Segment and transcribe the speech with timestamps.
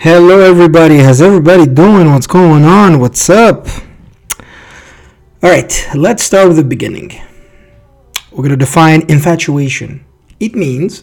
[0.00, 0.98] Hello, everybody.
[0.98, 2.12] How's everybody doing?
[2.12, 3.00] What's going on?
[3.00, 3.66] What's up?
[5.42, 7.20] All right, let's start with the beginning.
[8.30, 10.04] We're going to define infatuation.
[10.38, 11.02] It means,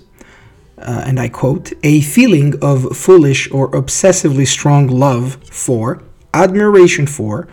[0.78, 6.02] uh, and I quote, a feeling of foolish or obsessively strong love for,
[6.34, 7.50] admiration for,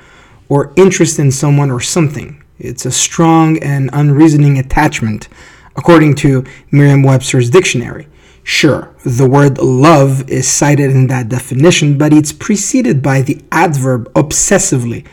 [0.48, 2.40] or interest in someone or something.
[2.61, 5.29] It's a strong and unreasoning attachment,
[5.74, 8.06] according to Merriam Webster's dictionary.
[8.45, 14.12] Sure, the word love is cited in that definition, but it's preceded by the adverb
[14.14, 15.07] obsessively,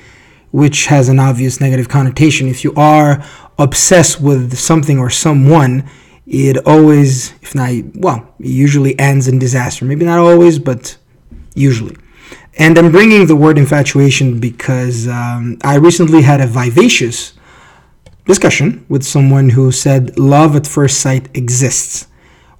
[0.52, 2.48] which has an obvious negative connotation.
[2.48, 3.23] If you are
[3.59, 5.88] obsessed with something or someone,
[6.26, 9.85] it always, if not, well, it usually ends in disaster.
[9.85, 10.98] Maybe not always, but
[11.54, 11.96] usually.
[12.57, 17.34] And I'm bringing the word infatuation because um, I recently had a vivacious
[18.26, 22.09] discussion with someone who said love at first sight exists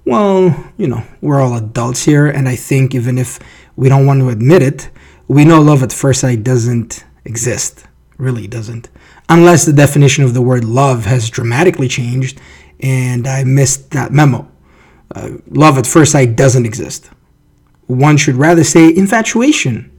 [0.04, 3.38] well, you know, we're all adults here, and I think even if
[3.76, 4.90] we don't want to admit it,
[5.28, 7.86] we know love at first sight doesn't exist.
[8.18, 8.88] Really doesn't.
[9.28, 12.40] Unless the definition of the word love has dramatically changed
[12.80, 14.50] and I missed that memo.
[15.14, 17.10] Uh, love at first sight doesn't exist.
[17.86, 19.90] One should rather say infatuation.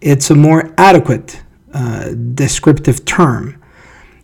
[0.00, 3.62] It's a more adequate uh, descriptive term.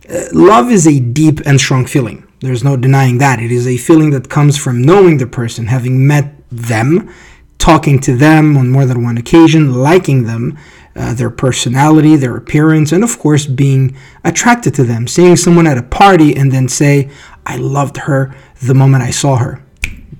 [0.09, 2.26] Uh, love is a deep and strong feeling.
[2.47, 3.41] There's no denying that.
[3.41, 7.13] It is a feeling that comes from knowing the person, having met them,
[7.57, 10.57] talking to them on more than one occasion, liking them,
[10.95, 15.07] uh, their personality, their appearance, and of course being attracted to them.
[15.07, 17.09] Seeing someone at a party and then say,
[17.45, 19.61] I loved her the moment I saw her.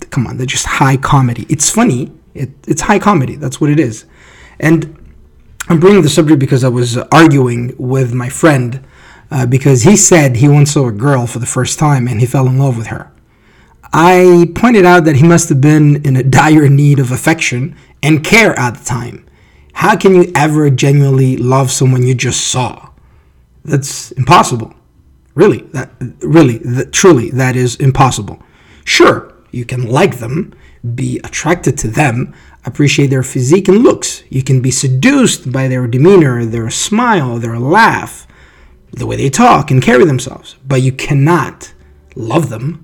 [0.10, 1.46] Come on, they're just high comedy.
[1.48, 2.12] It's funny.
[2.34, 3.38] It, it's high comedy.
[3.38, 4.06] That's what it is.
[4.60, 4.94] And
[5.70, 8.86] I'm bringing the subject because I was arguing with my friend
[9.32, 12.26] uh, because he said he once saw a girl for the first time and he
[12.26, 13.12] fell in love with her.
[13.94, 18.24] I pointed out that he must have been in a dire need of affection and
[18.24, 19.26] care at the time.
[19.74, 22.90] How can you ever genuinely love someone you just saw?
[23.64, 24.74] That's impossible.
[25.36, 25.92] Really, that
[26.22, 28.42] really, that, truly, that is impossible.
[28.86, 30.56] Sure, you can like them,
[30.96, 32.34] be attracted to them,
[32.66, 34.24] appreciate their physique and looks.
[34.30, 38.28] You can be seduced by their demeanor, their smile, their laugh
[38.98, 41.74] the way they talk and carry themselves, but you cannot
[42.16, 42.84] love them.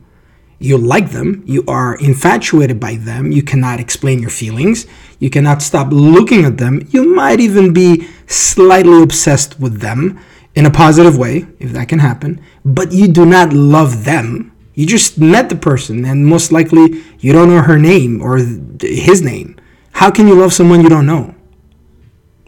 [0.60, 4.88] You like them, you are infatuated by them, you cannot explain your feelings,
[5.20, 10.20] you cannot stop looking at them, you might even be slightly obsessed with them
[10.56, 14.52] in a positive way, if that can happen, but you do not love them.
[14.74, 19.22] You just met the person, and most likely you don't know her name or his
[19.22, 19.56] name.
[19.92, 21.36] How can you love someone you don't know?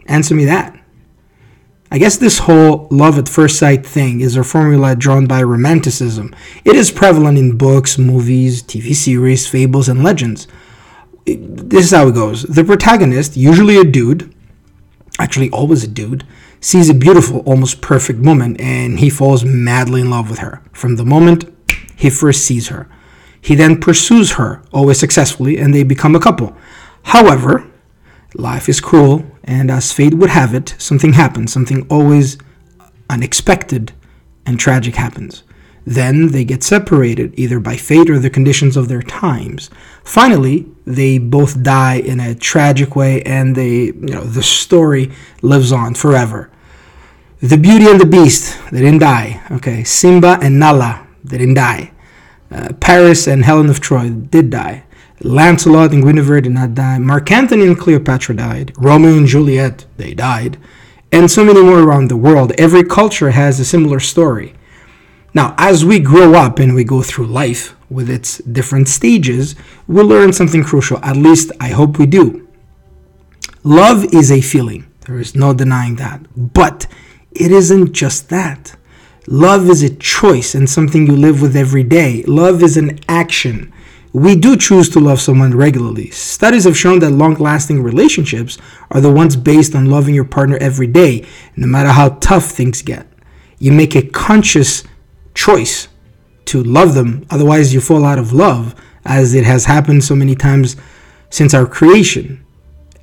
[0.06, 0.75] Answer me that.
[1.90, 6.34] I guess this whole love at first sight thing is a formula drawn by Romanticism.
[6.64, 10.48] It is prevalent in books, movies, TV series, fables, and legends.
[11.26, 14.32] This is how it goes the protagonist, usually a dude,
[15.18, 16.24] actually always a dude,
[16.60, 20.96] sees a beautiful, almost perfect woman and he falls madly in love with her from
[20.96, 21.44] the moment
[21.96, 22.88] he first sees her.
[23.40, 26.56] He then pursues her, always successfully, and they become a couple.
[27.04, 27.64] However,
[28.34, 32.36] life is cruel and as fate would have it, something happens, something always
[33.08, 33.92] unexpected
[34.44, 35.42] and tragic happens.
[35.86, 39.70] Then they get separated, either by fate or the conditions of their times.
[40.02, 45.12] Finally, they both die in a tragic way, and they, you know, the story
[45.42, 46.50] lives on forever.
[47.40, 49.42] The Beauty and the Beast, they didn't die.
[49.52, 51.92] Okay, Simba and Nala, they didn't die.
[52.50, 54.85] Uh, Paris and Helen of Troy did die.
[55.20, 56.98] Lancelot and Guinevere did not die.
[56.98, 58.72] Mark Antony and Cleopatra died.
[58.76, 60.58] Romeo and Juliet, they died.
[61.10, 62.52] And so many more around the world.
[62.58, 64.54] Every culture has a similar story.
[65.32, 69.54] Now, as we grow up and we go through life with its different stages,
[69.86, 70.98] we'll learn something crucial.
[71.02, 72.46] At least I hope we do.
[73.62, 74.86] Love is a feeling.
[75.06, 76.20] There is no denying that.
[76.36, 76.86] But
[77.32, 78.76] it isn't just that.
[79.26, 82.22] Love is a choice and something you live with every day.
[82.24, 83.72] Love is an action
[84.12, 86.10] we do choose to love someone regularly.
[86.10, 88.58] Studies have shown that long lasting relationships
[88.90, 91.26] are the ones based on loving your partner every day,
[91.56, 93.06] no matter how tough things get.
[93.58, 94.84] You make a conscious
[95.34, 95.88] choice
[96.46, 98.74] to love them, otherwise, you fall out of love,
[99.04, 100.76] as it has happened so many times
[101.30, 102.44] since our creation.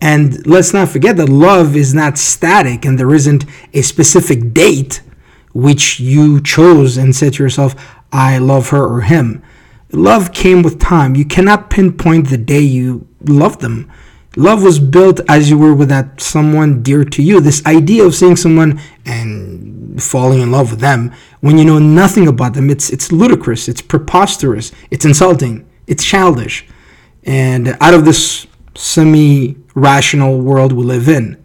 [0.01, 5.01] And let's not forget that love is not static and there isn't a specific date
[5.53, 7.73] which you chose and said to yourself,
[8.11, 9.43] I love her or him.
[9.93, 11.15] Love came with time.
[11.15, 13.91] You cannot pinpoint the day you loved them.
[14.35, 17.39] Love was built as you were with that someone dear to you.
[17.39, 22.27] This idea of seeing someone and falling in love with them when you know nothing
[22.27, 26.65] about them, it's it's ludicrous, it's preposterous, it's insulting, it's childish.
[27.23, 31.42] And out of this semi rational world we live in.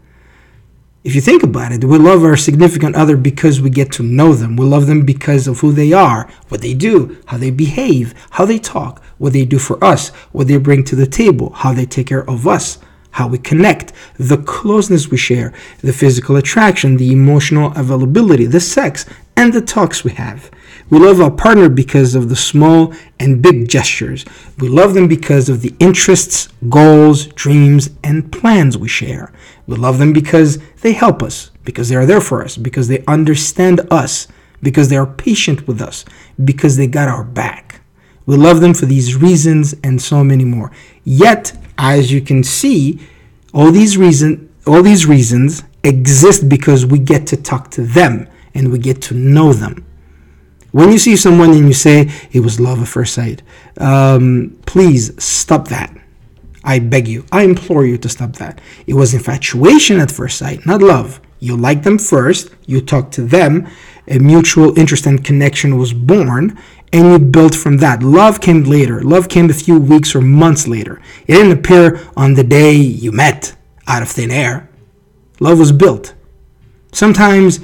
[1.04, 4.32] If you think about it, we love our significant other because we get to know
[4.34, 4.56] them.
[4.56, 8.44] We love them because of who they are, what they do, how they behave, how
[8.44, 11.86] they talk, what they do for us, what they bring to the table, how they
[11.86, 12.78] take care of us,
[13.12, 19.06] how we connect, the closeness we share, the physical attraction, the emotional availability, the sex,
[19.36, 20.50] and the talks we have.
[20.90, 24.24] We love our partner because of the small and big gestures.
[24.58, 29.32] We love them because of the interests, goals, dreams, and plans we share.
[29.66, 33.04] We love them because they help us, because they are there for us, because they
[33.06, 34.28] understand us,
[34.62, 36.04] because they are patient with us,
[36.42, 37.82] because they got our back.
[38.24, 40.70] We love them for these reasons and so many more.
[41.04, 43.00] Yet, as you can see,
[43.52, 48.70] all these reason all these reasons exist because we get to talk to them and
[48.70, 49.84] we get to know them.
[50.72, 53.42] When you see someone and you say it was love at first sight,
[53.78, 55.94] um, please stop that.
[56.62, 58.60] I beg you, I implore you to stop that.
[58.86, 61.20] It was infatuation at first sight, not love.
[61.40, 63.68] You like them first, you talk to them,
[64.08, 66.58] a mutual interest and connection was born,
[66.92, 68.02] and you built from that.
[68.02, 69.02] Love came later.
[69.02, 71.00] Love came a few weeks or months later.
[71.26, 73.54] It didn't appear on the day you met
[73.86, 74.68] out of thin air.
[75.40, 76.14] Love was built.
[76.92, 77.60] Sometimes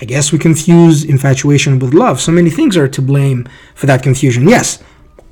[0.00, 2.20] I guess we confuse infatuation with love.
[2.20, 4.48] So many things are to blame for that confusion.
[4.48, 4.82] Yes,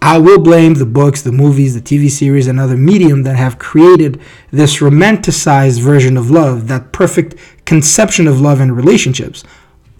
[0.00, 3.59] I will blame the books, the movies, the TV series, and other medium that have
[3.59, 4.20] created
[4.50, 9.44] this romanticized version of love, that perfect conception of love and relationships.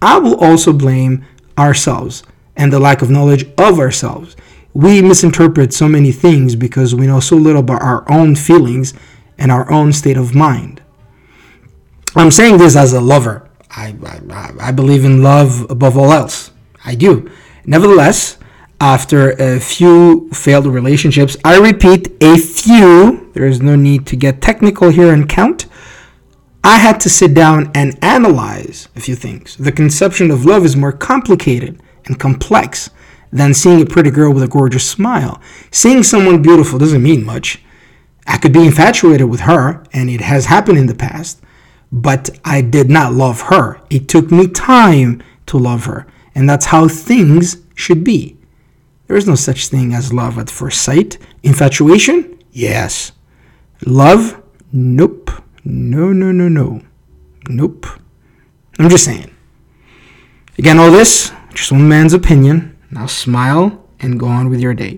[0.01, 1.25] I will also blame
[1.57, 2.23] ourselves
[2.55, 4.35] and the lack of knowledge of ourselves.
[4.73, 8.93] We misinterpret so many things because we know so little about our own feelings
[9.37, 10.81] and our own state of mind.
[12.15, 13.49] I'm saying this as a lover.
[13.75, 13.95] I,
[14.31, 16.51] I, I believe in love above all else.
[16.85, 17.29] I do.
[17.65, 18.37] Nevertheless,
[18.79, 24.41] after a few failed relationships, I repeat, a few, there is no need to get
[24.41, 25.65] technical here and count.
[26.63, 29.57] I had to sit down and analyze a few things.
[29.57, 32.89] The conception of love is more complicated and complex
[33.31, 35.41] than seeing a pretty girl with a gorgeous smile.
[35.71, 37.63] Seeing someone beautiful doesn't mean much.
[38.27, 41.41] I could be infatuated with her, and it has happened in the past
[41.93, 43.79] but I did not love her.
[43.91, 48.35] It took me time to love her, and that's how things should be.
[49.05, 51.19] There is no such thing as love at first sight.
[51.43, 52.39] Infatuation?
[52.51, 53.11] Yes.
[53.85, 54.41] Love?
[54.71, 55.29] Nope.
[55.63, 56.81] No, no, no, no.
[57.47, 57.85] Nope.
[58.79, 59.29] I'm just saying.
[60.57, 62.75] Again, all this, just one man's opinion.
[62.89, 64.91] Now smile and go on with your day.